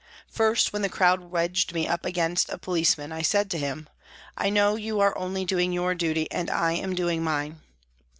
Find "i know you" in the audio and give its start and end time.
4.35-4.99